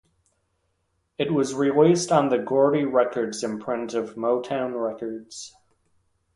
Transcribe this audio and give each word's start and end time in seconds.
It 1.19 1.31
was 1.31 1.53
released 1.53 2.11
on 2.11 2.29
the 2.29 2.39
Gordy 2.39 2.85
Records 2.85 3.43
imprint 3.43 3.93
of 3.93 4.15
Motown 4.15 4.73
Records. 4.83 5.55